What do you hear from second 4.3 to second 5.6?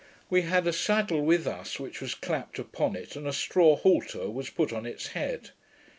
was put on its head.